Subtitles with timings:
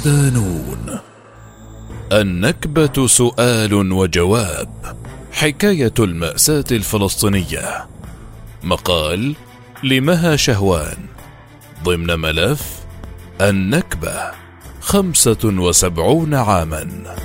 [0.00, 0.98] صدانون
[2.12, 4.68] النكبة سؤال وجواب.
[5.32, 7.86] حكاية المأساة الفلسطينية.
[8.62, 9.34] مقال
[9.82, 10.96] لمها شهوان.
[11.84, 12.80] ضمن ملف
[13.40, 14.30] النكبة
[14.80, 17.16] خمسة وسبعون عاما.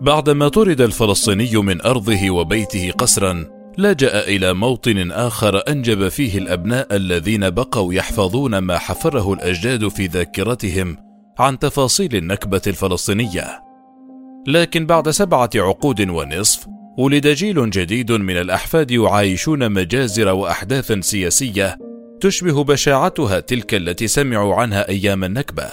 [0.00, 7.50] بعدما طرد الفلسطيني من أرضه وبيته قسرا لجأ إلى موطن آخر أنجب فيه الأبناء الذين
[7.50, 10.96] بقوا يحفظون ما حفره الأجداد في ذاكرتهم
[11.38, 13.62] عن تفاصيل النكبة الفلسطينية.
[14.46, 16.66] لكن بعد سبعة عقود ونصف
[16.98, 21.76] ولد جيل جديد من الأحفاد يعايشون مجازر وأحداثا سياسية
[22.20, 25.68] تشبه بشاعتها تلك التي سمعوا عنها أيام النكبة.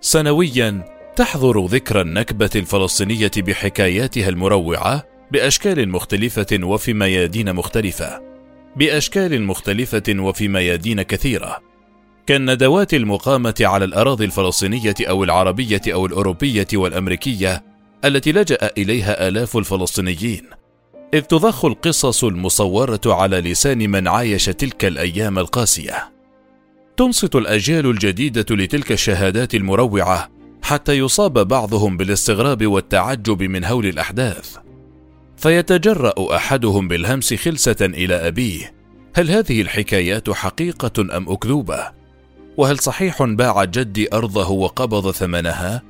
[0.00, 0.84] سنويا
[1.16, 8.22] تحضر ذكرى النكبة الفلسطينية بحكاياتها المروعة بأشكال مختلفة وفي ميادين مختلفة.
[8.76, 11.58] بأشكال مختلفة وفي ميادين كثيرة.
[12.26, 17.64] كالندوات المقامة على الأراضي الفلسطينية أو العربية أو الأوروبية والأمريكية
[18.04, 20.42] التي لجأ إليها آلاف الفلسطينيين.
[21.14, 26.12] إذ تضخ القصص المصورة على لسان من عايش تلك الأيام القاسية.
[26.96, 30.30] تنصت الأجيال الجديدة لتلك الشهادات المروعة
[30.62, 34.67] حتى يصاب بعضهم بالاستغراب والتعجب من هول الأحداث.
[35.38, 38.74] فيتجرأ أحدهم بالهمس خلسة إلى أبيه:
[39.14, 41.90] هل هذه الحكايات حقيقة أم أكذوبة؟
[42.56, 45.82] وهل صحيح باع جدي أرضه وقبض ثمنها؟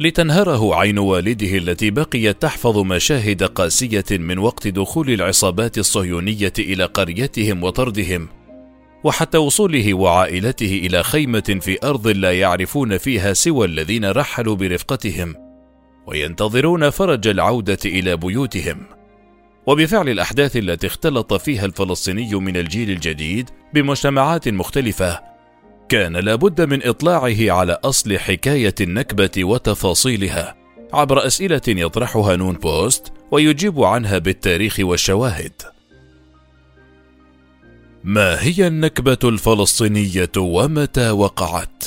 [0.00, 7.62] لتنهره عين والده التي بقيت تحفظ مشاهد قاسية من وقت دخول العصابات الصهيونية إلى قريتهم
[7.62, 8.28] وطردهم،
[9.04, 15.43] وحتى وصوله وعائلته إلى خيمة في أرض لا يعرفون فيها سوى الذين رحلوا برفقتهم.
[16.06, 18.86] وينتظرون فرج العودة إلى بيوتهم.
[19.66, 25.20] وبفعل الأحداث التي اختلط فيها الفلسطيني من الجيل الجديد بمجتمعات مختلفة
[25.88, 30.56] كان لابد من إطلاعه على أصل حكاية النكبة وتفاصيلها
[30.92, 35.52] عبر أسئلة يطرحها نون بوست ويجيب عنها بالتاريخ والشواهد.
[38.04, 41.84] ما هي النكبة الفلسطينية ومتى وقعت؟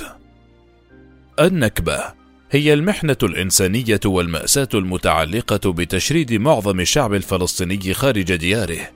[1.39, 2.03] النكبة
[2.51, 8.89] هي المحنة الإنسانية والمأساة المتعلقة بتشريد معظم الشعب الفلسطيني خارج دياره.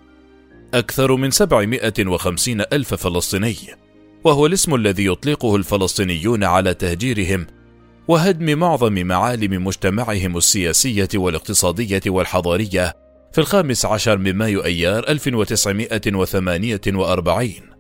[0.74, 3.56] أكثر من 750 ألف فلسطيني
[4.24, 7.48] وهو الاسم الذي يطلقه الفلسطينيون على تهجيرهم
[8.08, 12.96] وهدم معظم معالم مجتمعهم السياسية والاقتصادية والحضارية
[13.32, 17.71] في الخامس عشر من مايو أيار 1948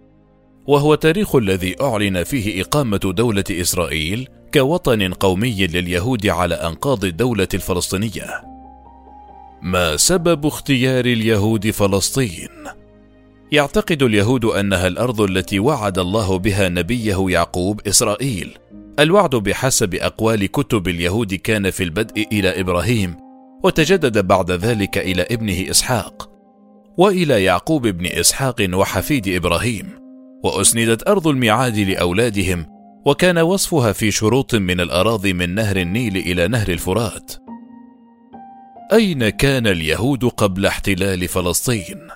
[0.67, 8.41] وهو التاريخ الذي أعلن فيه إقامة دولة إسرائيل كوطن قومي لليهود على أنقاض الدولة الفلسطينية.
[9.61, 12.49] ما سبب اختيار اليهود فلسطين؟
[13.51, 18.57] يعتقد اليهود أنها الأرض التي وعد الله بها نبيه يعقوب إسرائيل.
[18.99, 23.15] الوعد بحسب أقوال كتب اليهود كان في البدء إلى إبراهيم
[23.63, 26.29] وتجدد بعد ذلك إلى ابنه إسحاق
[26.97, 30.00] وإلى يعقوب بن إسحاق وحفيد إبراهيم.
[30.43, 32.65] وأسندت أرض الميعاد لأولادهم
[33.05, 37.31] وكان وصفها في شروط من الأراضي من نهر النيل إلى نهر الفرات.
[38.93, 42.07] أين كان اليهود قبل احتلال فلسطين؟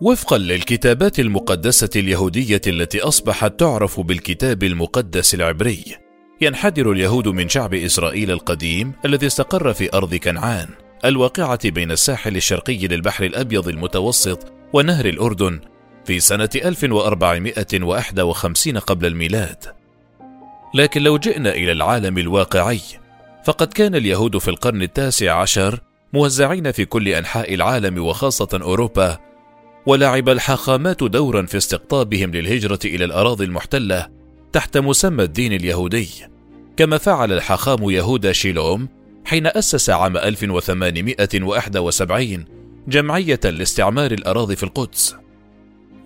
[0.00, 5.84] وفقا للكتابات المقدسة اليهودية التي أصبحت تعرف بالكتاب المقدس العبري
[6.40, 10.68] ينحدر اليهود من شعب إسرائيل القديم الذي استقر في أرض كنعان
[11.04, 15.60] الواقعة بين الساحل الشرقي للبحر الأبيض المتوسط ونهر الأردن
[16.04, 19.64] في سنة 1451 قبل الميلاد.
[20.74, 22.80] لكن لو جئنا إلى العالم الواقعي
[23.44, 25.80] فقد كان اليهود في القرن التاسع عشر
[26.12, 29.18] موزعين في كل أنحاء العالم وخاصة أوروبا
[29.86, 34.08] ولعب الحاخامات دورا في استقطابهم للهجرة إلى الأراضي المحتلة
[34.52, 36.08] تحت مسمى الدين اليهودي.
[36.76, 38.88] كما فعل الحاخام يهودا شيلوم
[39.24, 42.44] حين أسس عام 1871
[42.88, 45.16] جمعية لاستعمار الأراضي في القدس.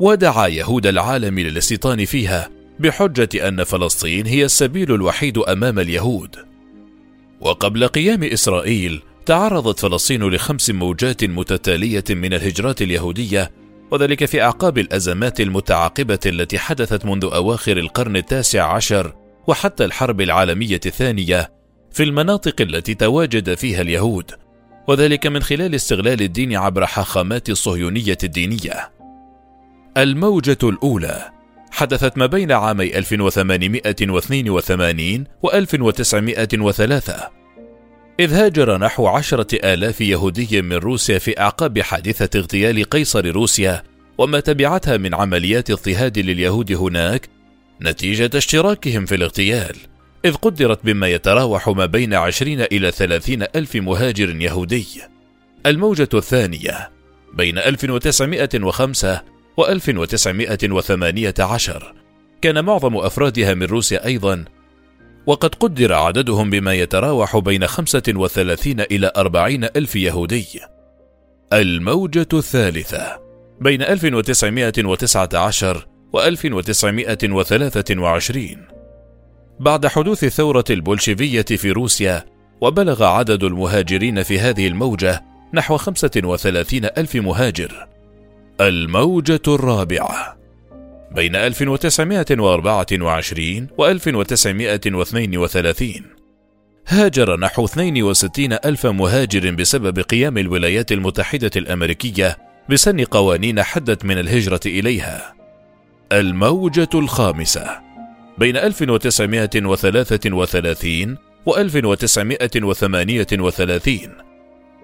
[0.00, 6.36] ودعا يهود العالم للاستيطان فيها بحجة أن فلسطين هي السبيل الوحيد أمام اليهود.
[7.40, 13.50] وقبل قيام إسرائيل تعرضت فلسطين لخمس موجات متتالية من الهجرات اليهودية
[13.90, 19.14] وذلك في أعقاب الأزمات المتعاقبة التي حدثت منذ أواخر القرن التاسع عشر
[19.46, 21.52] وحتى الحرب العالمية الثانية
[21.92, 24.30] في المناطق التي تواجد فيها اليهود
[24.88, 28.95] وذلك من خلال استغلال الدين عبر حاخامات الصهيونية الدينية.
[29.96, 31.30] الموجة الأولى.
[31.70, 37.14] حدثت ما بين عامي 1882 و 1903
[38.20, 43.82] إذ هاجر نحو عشرة آلاف يهودي من روسيا في أعقاب حادثة اغتيال قيصر روسيا
[44.18, 47.28] وما تبعتها من عمليات اضطهاد لليهود هناك
[47.82, 49.76] نتيجة اشتراكهم في الاغتيال.
[50.24, 54.86] إذ قدرت بما يتراوح ما بين عشرين إلى ثلاثين ألف مهاجر يهودي.
[55.66, 56.90] الموجة الثانية.
[57.34, 61.94] بين 1905 و 1918
[62.42, 64.44] كان معظم أفرادها من روسيا أيضا
[65.26, 70.60] وقد قدر عددهم بما يتراوح بين 35 إلى 40 ألف يهودي.
[71.52, 73.20] الموجة الثالثة.
[73.60, 78.66] بين 1919 و 1923
[79.60, 82.24] بعد حدوث الثورة البولشيفية في روسيا
[82.60, 85.24] وبلغ عدد المهاجرين في هذه الموجة
[85.54, 87.95] نحو 35 ألف مهاجر.
[88.60, 90.36] الموجة الرابعة.
[91.10, 96.02] بين 1924 و 1932
[96.88, 102.36] هاجر نحو 62 ألف مهاجر بسبب قيام الولايات المتحدة الأمريكية
[102.68, 105.34] بسن قوانين حدت من الهجرة إليها.
[106.12, 107.80] الموجة الخامسة.
[108.38, 111.16] بين 1933
[111.46, 114.10] و 1938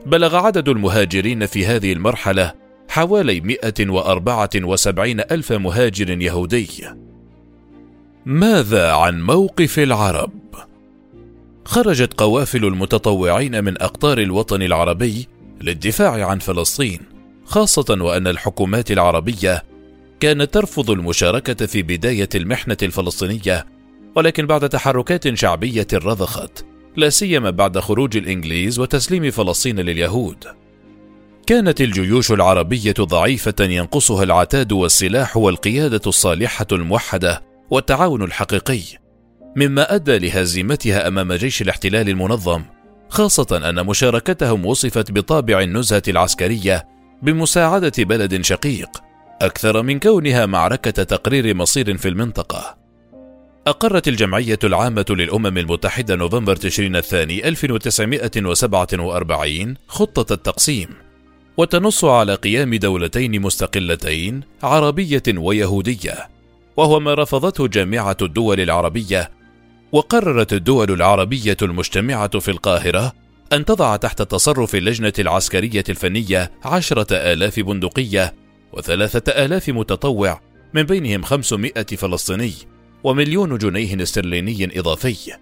[0.07, 2.62] بلغ عدد المهاجرين في هذه المرحلة
[2.93, 6.69] حوالي 174 ألف مهاجر يهودي
[8.27, 10.31] ماذا عن موقف العرب؟
[11.65, 15.29] خرجت قوافل المتطوعين من أقطار الوطن العربي
[15.61, 17.01] للدفاع عن فلسطين
[17.45, 19.63] خاصة وأن الحكومات العربية
[20.21, 23.67] كانت ترفض المشاركة في بداية المحنة الفلسطينية
[24.17, 26.65] ولكن بعد تحركات شعبية رضخت
[26.97, 30.62] لا سيما بعد خروج الإنجليز وتسليم فلسطين لليهود
[31.47, 38.81] كانت الجيوش العربية ضعيفة ينقصها العتاد والسلاح والقيادة الصالحة الموحدة والتعاون الحقيقي
[39.57, 42.63] مما أدى لهزيمتها أمام جيش الاحتلال المنظم
[43.09, 46.89] خاصة أن مشاركتهم وصفت بطابع النزهة العسكرية
[47.23, 49.03] بمساعدة بلد شقيق
[49.43, 52.77] أكثر من كونها معركة تقرير مصير في المنطقة.
[53.67, 60.89] أقرت الجمعية العامة للأمم المتحدة نوفمبر تشرين الثاني 1947 خطة التقسيم،
[61.57, 66.29] وتنص على قيام دولتين مستقلتين عربية ويهودية،
[66.77, 69.31] وهو ما رفضته جامعة الدول العربية،
[69.93, 73.13] وقررت الدول العربية المجتمعة في القاهرة
[73.53, 78.35] أن تضع تحت تصرف اللجنة العسكرية الفنية عشرة آلاف بندقية
[78.73, 80.41] وثلاثة آلاف متطوع
[80.75, 82.53] من بينهم خمسمائة فلسطيني
[83.05, 85.33] ومليون جنيه استرليني إضافي.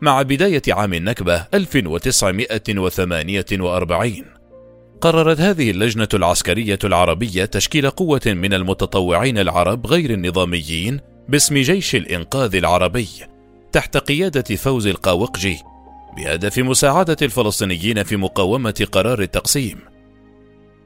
[0.00, 4.31] مع بداية عام النكبة 1948
[5.02, 12.54] قررت هذه اللجنة العسكرية العربية تشكيل قوة من المتطوعين العرب غير النظاميين باسم جيش الإنقاذ
[12.54, 13.08] العربي
[13.72, 15.58] تحت قيادة فوز القاوقجي
[16.16, 19.78] بهدف مساعدة الفلسطينيين في مقاومة قرار التقسيم.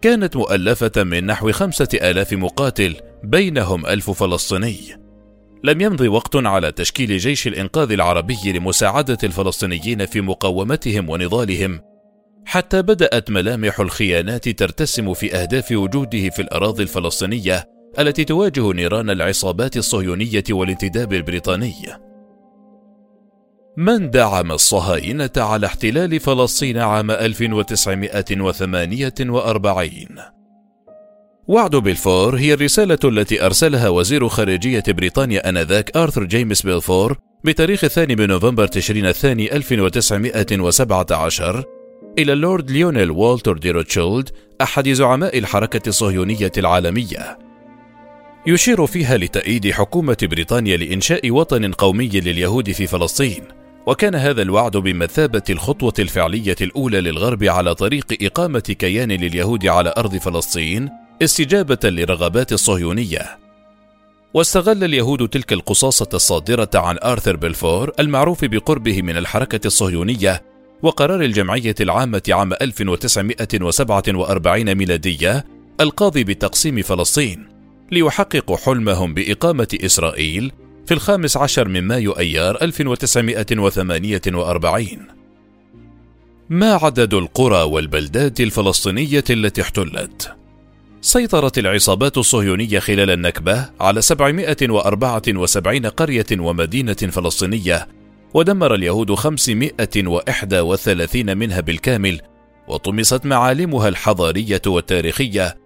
[0.02, 4.78] كانت مؤلفة من نحو خمسة آلاف مقاتل بينهم ألف فلسطيني.
[5.64, 11.80] لم يمض وقت على تشكيل جيش الإنقاذ العربي لمساعدة الفلسطينيين في مقاومتهم ونضالهم
[12.46, 17.64] حتى بدأت ملامح الخيانات ترتسم في أهداف وجوده في الأراضي الفلسطينية
[17.98, 21.74] التي تواجه نيران العصابات الصهيونية والانتداب البريطاني.
[23.76, 30.06] من دعم الصهاينة على احتلال فلسطين عام 1948
[31.48, 38.16] وعد بلفور هي الرسالة التي أرسلها وزير خارجية بريطانيا آنذاك آرثر جيمس بلفور بتاريخ الثاني
[38.16, 41.64] من نوفمبر تشرين الثاني 1917
[42.18, 44.30] إلى اللورد ليونيل والتر دي روتشيلد
[44.62, 47.38] أحد زعماء الحركة الصهيونية العالمية
[48.46, 53.42] يشير فيها لتأييد حكومة بريطانيا لإنشاء وطن قومي لليهود في فلسطين
[53.86, 60.16] وكان هذا الوعد بمثابة الخطوة الفعلية الأولى للغرب على طريق إقامة كيان لليهود على أرض
[60.16, 60.90] فلسطين
[61.22, 63.38] استجابة لرغبات الصهيونية.
[64.34, 70.42] واستغل اليهود تلك القصاصة الصادرة عن آرثر بلفور المعروف بقربه من الحركة الصهيونية
[70.82, 75.44] وقرار الجمعية العامة عام 1947 ميلادية
[75.80, 77.48] القاضي بتقسيم فلسطين
[77.92, 80.52] ليحققوا حلمهم بإقامة إسرائيل
[80.86, 84.86] في الخامس عشر من مايو أيار 1948
[86.50, 90.32] ما عدد القرى والبلدات الفلسطينية التي احتلت؟
[91.00, 97.88] سيطرت العصابات الصهيونية خلال النكبة على 774 قرية ومدينة فلسطينية
[98.36, 102.20] ودمر اليهود 531 منها بالكامل
[102.68, 105.56] وطمست معالمها الحضارية والتاريخية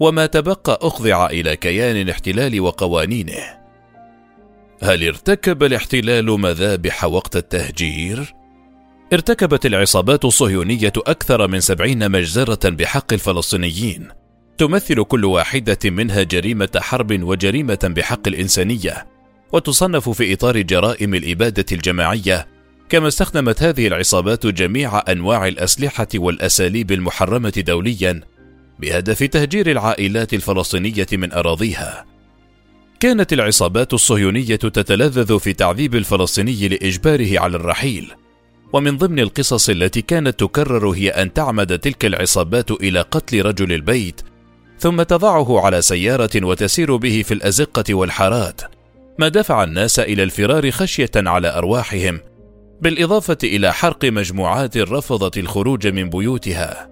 [0.00, 3.58] وما تبقى أخضع إلى كيان الاحتلال وقوانينه.
[4.82, 8.34] هل ارتكب الاحتلال مذابح وقت التهجير؟
[9.12, 14.08] ارتكبت العصابات الصهيونية أكثر من سبعين مجزرة بحق الفلسطينيين.
[14.58, 19.13] تمثل كل واحدة منها جريمة حرب وجريمة بحق الإنسانية.
[19.54, 22.46] وتصنف في إطار جرائم الإبادة الجماعية
[22.88, 28.20] كما استخدمت هذه العصابات جميع أنواع الأسلحة والأساليب المحرمة دوليا
[28.78, 32.04] بهدف تهجير العائلات الفلسطينية من أراضيها.
[33.00, 38.12] كانت العصابات الصهيونية تتلذذ في تعذيب الفلسطيني لإجباره على الرحيل
[38.72, 44.20] ومن ضمن القصص التي كانت تكرر هي أن تعمد تلك العصابات إلى قتل رجل البيت
[44.78, 48.60] ثم تضعه على سيارة وتسير به في الأزقة والحارات.
[49.18, 52.20] ما دفع الناس إلى الفرار خشية على أرواحهم
[52.80, 56.90] بالإضافة إلى حرق مجموعات رفضت الخروج من بيوتها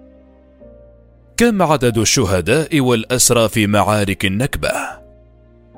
[1.37, 4.71] كم عدد الشهداء والأسرى في معارك النكبة؟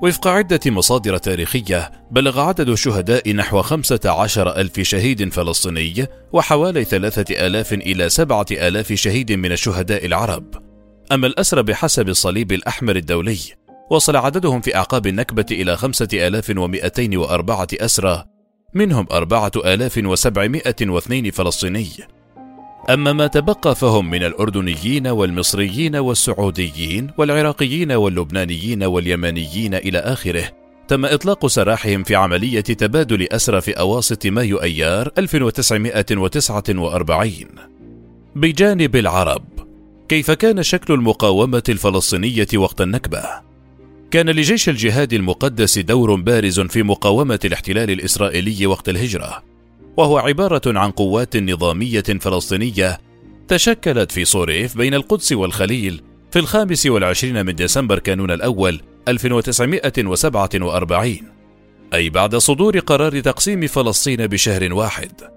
[0.02, 7.48] وفق عدة مصادر تاريخية بلغ عدد الشهداء نحو خمسة عشر ألف شهيد فلسطيني وحوالي ثلاثة
[7.48, 10.46] آلاف إلى سبعة آلاف شهيد من الشهداء العرب
[11.12, 13.38] أما الأسرى بحسب الصليب الأحمر الدولي
[13.90, 18.26] وصل عددهم في أعقاب النكبة إلى خمسة آلاف ومئتين وأربعة أسرى
[18.74, 21.88] منهم أربعة آلاف وسبعمائة واثنين فلسطيني
[22.90, 30.52] أما ما تبقى فهم من الأردنيين والمصريين والسعوديين والعراقيين واللبنانيين واليمنيين إلى آخره
[30.88, 37.36] تم إطلاق سراحهم في عملية تبادل أسرى في أواسط مايو أيار 1949
[38.36, 39.44] بجانب العرب
[40.10, 43.24] كيف كان شكل المقاومة الفلسطينية وقت النكبة؟
[44.12, 49.44] كان لجيش الجهاد المقدس دور بارز في مقاومة الاحتلال الإسرائيلي وقت الهجرة
[49.98, 53.00] وهو عبارة عن قوات نظامية فلسطينية
[53.48, 61.18] تشكلت في صوريف بين القدس والخليل في الخامس والعشرين من ديسمبر كانون الأول 1947
[61.94, 65.35] أي بعد صدور قرار تقسيم فلسطين بشهر واحد.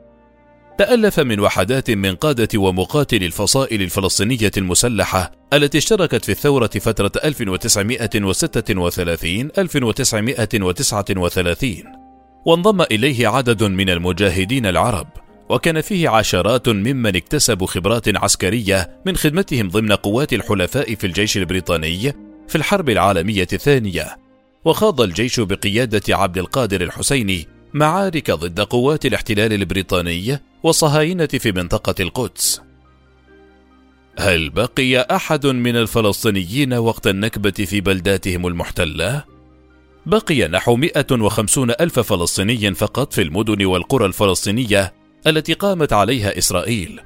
[0.78, 9.50] تألف من وحدات من قادة ومقاتل الفصائل الفلسطينية المسلحة التي اشتركت في الثورة فترة 1936
[9.58, 11.84] 1939
[12.46, 15.06] وانضم إليه عدد من المجاهدين العرب
[15.48, 22.12] وكان فيه عشرات ممن اكتسبوا خبرات عسكرية من خدمتهم ضمن قوات الحلفاء في الجيش البريطاني
[22.48, 24.16] في الحرب العالمية الثانية.
[24.64, 32.62] وخاض الجيش بقيادة عبد القادر الحسيني معارك ضد قوات الاحتلال البريطاني والصهاينة في منطقة القدس.
[34.18, 39.24] هل بقي أحد من الفلسطينيين وقت النكبة في بلداتهم المحتلة؟
[40.06, 44.94] بقي نحو 150 ألف فلسطيني فقط في المدن والقرى الفلسطينية
[45.26, 47.00] التي قامت عليها إسرائيل.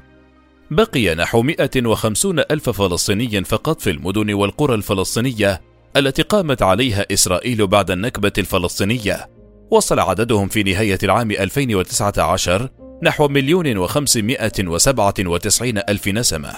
[0.71, 5.61] بقي نحو 150 ألف فلسطيني فقط في المدن والقرى الفلسطينية
[5.97, 9.32] التي قامت عليها إسرائيل بعد النكبة الفلسطينية.
[9.73, 12.69] وصل عددهم في نهاية العام 2019
[13.03, 16.53] نحو مليون وخمسمائة وسبعة وتسعين ألف نسمة.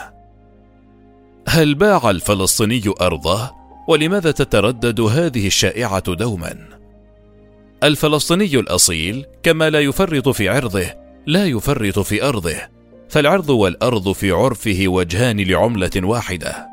[1.49, 3.51] هل باع الفلسطيني أرضه؟
[3.89, 6.69] ولماذا تتردد هذه الشائعة دوما؟
[7.83, 10.87] الفلسطيني الأصيل كما لا يفرط في عرضه
[11.27, 12.57] لا يفرط في أرضه
[13.09, 16.69] فالعرض والأرض في عرفه وجهان لعملة واحدة.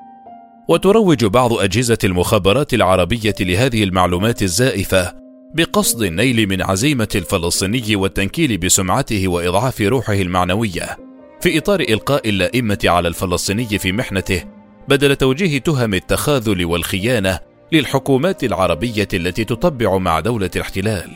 [0.67, 5.20] وتروج بعض أجهزة المخابرات العربية لهذه المعلومات الزائفة
[5.53, 10.97] بقصد النيل من عزيمة الفلسطيني والتنكيل بسمعته وإضعاف روحه المعنوية.
[11.41, 14.43] في إطار إلقاء اللائمة على الفلسطيني في محنته
[14.87, 17.39] بدل توجيه تهم التخاذل والخيانة
[17.71, 21.11] للحكومات العربية التي تطبع مع دولة الاحتلال.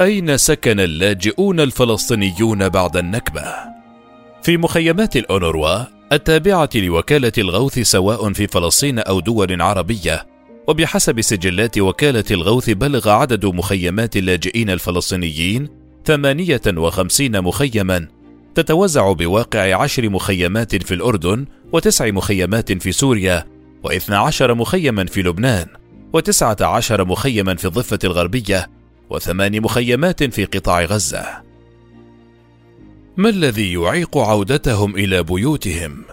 [0.00, 3.54] أين سكن اللاجئون الفلسطينيون بعد النكبة؟
[4.42, 10.33] في مخيمات الأونروا التابعة لوكالة الغوث سواء في فلسطين أو دول عربية
[10.68, 15.68] وبحسب سجلات وكالة الغوث بلغ عدد مخيمات اللاجئين الفلسطينيين
[16.06, 18.08] 58 مخيما
[18.54, 23.46] تتوزع بواقع عشر مخيمات في الأردن وتسع مخيمات في سوريا
[23.82, 25.66] واثنى عشر مخيما في لبنان
[26.12, 28.70] وتسعة عشر مخيما في الضفة الغربية
[29.10, 31.24] وثمان مخيمات في قطاع غزة
[33.16, 36.04] ما الذي يعيق عودتهم إلى بيوتهم؟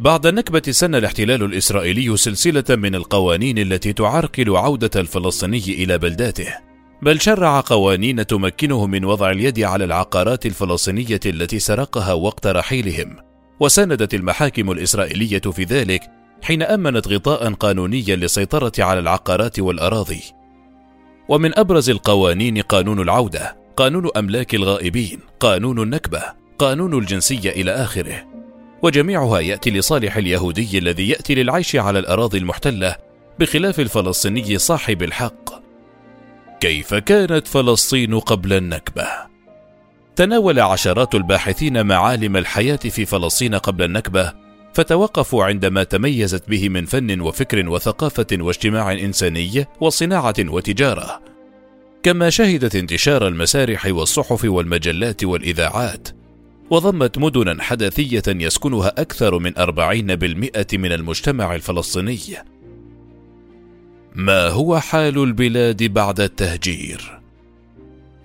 [0.00, 6.54] بعد النكبة سن الاحتلال الإسرائيلي سلسلة من القوانين التي تعرقل عودة الفلسطيني إلى بلداته.
[7.02, 13.16] بل شرع قوانين تمكنه من وضع اليد على العقارات الفلسطينية التي سرقها وقت رحيلهم.
[13.60, 16.02] وساندت المحاكم الإسرائيلية في ذلك
[16.42, 20.20] حين أمنت غطاء قانونيا للسيطرة على العقارات والأراضي.
[21.28, 26.22] ومن أبرز القوانين قانون العودة قانون أملاك الغائبين قانون النكبة
[26.58, 28.36] قانون الجنسية إلى آخره.
[28.86, 32.96] وجميعها يأتي لصالح اليهودي الذي يأتي للعيش على الأراضي المحتلة
[33.38, 35.50] بخلاف الفلسطيني صاحب الحق.
[36.60, 39.06] كيف كانت فلسطين قبل النكبة؟
[40.16, 44.32] تناول عشرات الباحثين معالم الحياة في فلسطين قبل النكبة
[44.74, 51.20] فتوقفوا عندما تميزت به من فن وفكر وثقافة واجتماع إنساني وصناعة وتجارة.
[52.02, 56.08] كما شهدت انتشار المسارح والصحف والمجلات والإذاعات
[56.70, 62.18] وضمت مدنا حدثية يسكنها أكثر من أربعين بالمئة من المجتمع الفلسطيني
[64.14, 67.20] ما هو حال البلاد بعد التهجير؟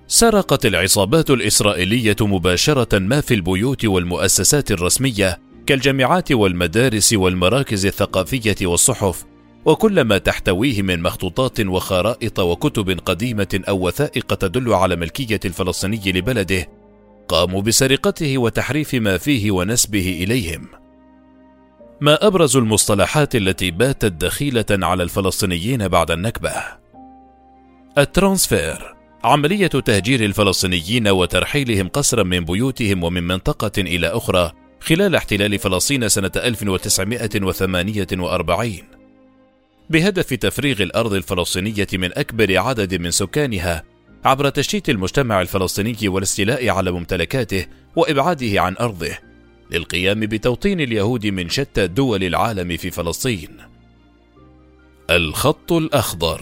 [0.08, 9.26] سرقت العصابات الإسرائيلية مباشرة ما في البيوت والمؤسسات الرسمية كالجامعات والمدارس والمراكز الثقافية والصحف
[9.66, 16.81] وكل ما تحتويه من مخطوطات وخرائط وكتب قديمة أو وثائق تدل على ملكية الفلسطيني لبلده
[17.32, 20.68] قاموا بسرقته وتحريف ما فيه ونسبه إليهم.
[22.02, 26.54] ما أبرز المصطلحات التي باتت دخيلة على الفلسطينيين بعد النكبة.
[27.98, 36.10] الترانسفير عملية تهجير الفلسطينيين وترحيلهم قسرا من بيوتهم ومن منطقة إلى أخرى خلال احتلال فلسطين
[36.10, 38.78] سنة 1948
[39.90, 43.91] بهدف تفريغ الأرض الفلسطينية من أكبر عدد من سكانها
[44.26, 49.18] عبر تشتيت المجتمع الفلسطيني والاستيلاء على ممتلكاته وإبعاده عن أرضه
[49.72, 53.50] للقيام بتوطين اليهود من شتى دول العالم في فلسطين.
[55.10, 56.42] الخط الأخضر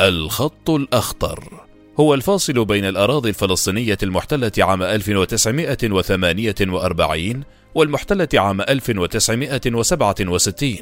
[0.00, 1.64] الخط الأخضر
[2.00, 10.76] هو الفاصل بين الأراضي الفلسطينية المحتلة عام 1948 والمحتلة عام 1967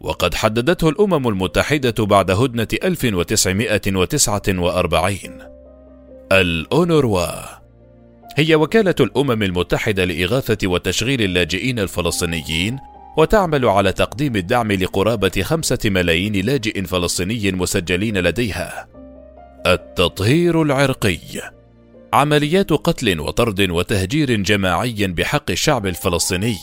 [0.00, 5.18] وقد حددته الأمم المتحدة بعد هدنة 1949
[6.32, 7.26] الأونروا.
[8.36, 12.78] هي وكالة الأمم المتحدة لإغاثة وتشغيل اللاجئين الفلسطينيين
[13.16, 18.88] وتعمل على تقديم الدعم لقرابة خمسة ملايين لاجئ فلسطيني مسجلين لديها.
[19.66, 21.18] التطهير العرقي.
[22.12, 26.56] عمليات قتل وطرد وتهجير جماعي بحق الشعب الفلسطيني.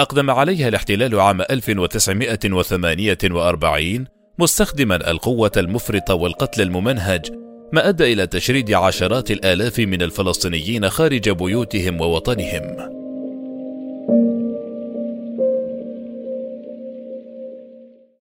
[0.00, 4.04] أقدم عليها الاحتلال عام 1948
[4.38, 7.30] مستخدما القوة المفرطة والقتل الممنهج
[7.72, 12.95] ما أدى إلى تشريد عشرات الآلاف من الفلسطينيين خارج بيوتهم ووطنهم.